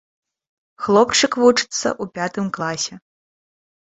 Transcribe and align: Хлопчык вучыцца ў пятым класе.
Хлопчык 0.85 1.33
вучыцца 1.43 1.87
ў 1.93 2.05
пятым 2.19 2.45
класе. 2.57 2.93